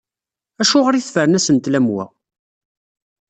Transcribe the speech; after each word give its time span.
Acuɣer 0.61 0.93
i 0.95 1.01
tefren 1.05 1.37
asentel 1.37 1.77
am 1.79 1.87
wa? 1.95 2.05